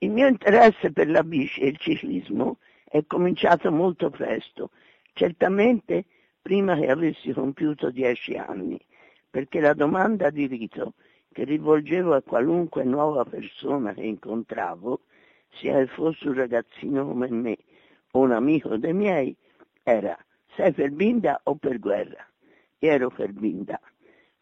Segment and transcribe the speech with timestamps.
[0.00, 4.70] Il mio interesse per la bici e il ciclismo è cominciato molto presto,
[5.12, 6.04] certamente
[6.40, 8.78] prima che avessi compiuto dieci anni,
[9.28, 10.94] perché la domanda di rito
[11.32, 15.00] che rivolgevo a qualunque nuova persona che incontravo,
[15.48, 17.58] sia che fosse un ragazzino come me
[18.12, 19.36] o un amico dei miei,
[19.82, 20.16] era
[20.54, 22.24] sei per Binda o per guerra?
[22.78, 23.80] E ero per Binda.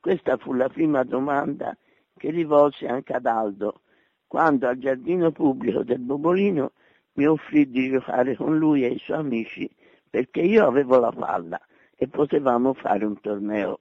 [0.00, 1.76] Questa fu la prima domanda
[2.16, 3.82] che rivolsi anche ad Aldo,
[4.26, 6.72] quando al giardino pubblico del Bobolino
[7.14, 9.70] mi offrì di giocare con lui e i suoi amici
[10.08, 11.60] perché io avevo la palla
[11.96, 13.78] e potevamo fare un torneo.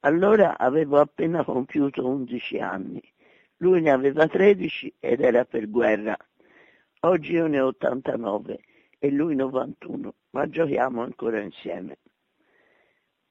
[0.00, 3.02] Allora avevo appena compiuto 11 anni,
[3.58, 6.16] lui ne aveva 13 ed era per guerra.
[7.00, 8.60] Oggi io ne ho 89
[8.98, 11.98] e lui 91, ma giochiamo ancora insieme.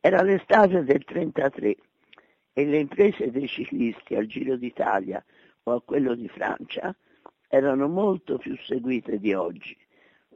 [0.00, 1.76] Era l'estate del 33
[2.52, 5.24] e le imprese dei ciclisti al Giro d'Italia
[5.74, 6.94] a quello di Francia
[7.48, 9.76] erano molto più seguite di oggi.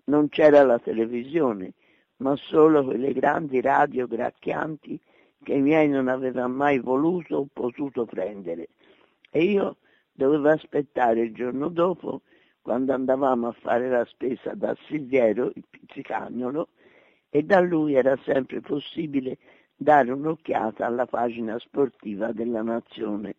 [0.05, 1.73] Non c'era la televisione,
[2.17, 5.01] ma solo quelle grandi radio gracchianti
[5.43, 8.69] che i miei non avevano mai voluto o potuto prendere.
[9.31, 9.77] E io
[10.13, 12.23] dovevo aspettare il giorno dopo,
[12.63, 16.69] quando andavamo a fare la spesa da Silviero, il pizzicagnolo,
[17.29, 19.39] e da lui era sempre possibile
[19.77, 23.35] dare un'occhiata alla pagina sportiva della nazione.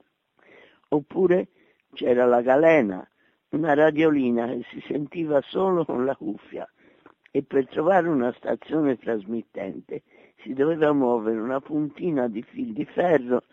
[0.90, 1.48] Oppure
[1.96, 3.10] c'era la galena,
[3.50, 6.70] una radiolina che si sentiva solo con la cuffia
[7.32, 10.04] e per trovare una stazione trasmittente
[10.44, 13.44] si doveva muovere una puntina di fil di ferro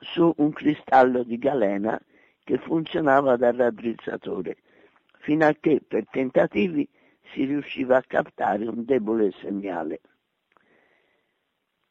[0.00, 1.98] su un cristallo di galena
[2.44, 4.56] che funzionava da raddrizzatore,
[5.20, 6.88] fino a che per tentativi
[7.32, 10.00] si riusciva a captare un debole segnale.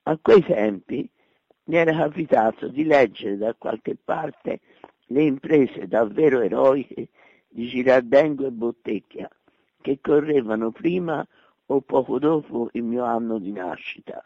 [0.04, 1.10] A quei tempi
[1.66, 4.60] mi era capitato di leggere da qualche parte
[5.08, 7.10] le imprese davvero eroiche
[7.48, 9.30] di Girardengo e Bottecchia,
[9.82, 11.26] che correvano prima
[11.68, 14.24] o poco dopo il mio anno di nascita,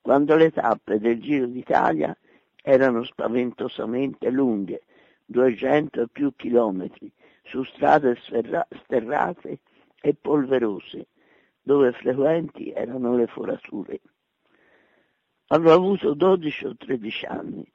[0.00, 2.16] quando le tappe del Giro d'Italia
[2.62, 4.82] erano spaventosamente lunghe,
[5.26, 7.10] 200 e più chilometri,
[7.42, 9.60] su strade sterrate
[10.00, 11.06] e polverose,
[11.62, 14.00] dove frequenti erano le forature.
[15.48, 17.72] Avevo avuto 12 o 13 anni.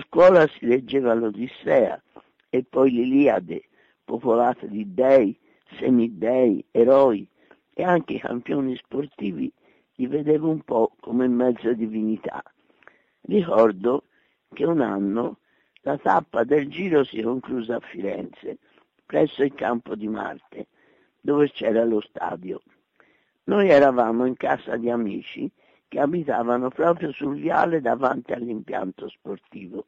[0.00, 2.02] Scuola si leggeva l'Odissea
[2.48, 3.68] e poi l'Iliade,
[4.04, 5.38] popolata di dei,
[5.78, 7.28] semidei, eroi
[7.72, 9.52] e anche campioni sportivi
[9.96, 12.42] li vedevo un po' come mezza divinità.
[13.22, 14.04] Ricordo
[14.52, 15.38] che un anno
[15.80, 18.58] la tappa del giro si concluse a Firenze,
[19.04, 20.68] presso il campo di Marte,
[21.20, 22.60] dove c'era lo stadio.
[23.44, 25.50] Noi eravamo in casa di amici
[25.88, 29.84] che abitavano proprio sul viale davanti all'impianto sportivo.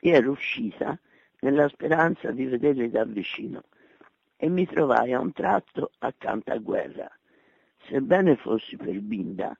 [0.00, 0.98] Io ero uscita
[1.40, 3.64] nella speranza di vederli da vicino
[4.36, 7.10] e mi trovai a un tratto accanto a guerra.
[7.88, 9.56] Sebbene fossi per Binda,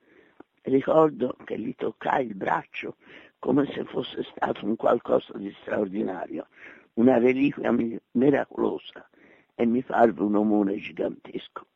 [0.62, 2.96] ricordo che gli toccai il braccio
[3.38, 6.48] come se fosse stato un qualcosa di straordinario,
[6.94, 7.72] una reliquia
[8.12, 9.08] miracolosa,
[9.54, 11.66] e mi parve un omone gigantesco.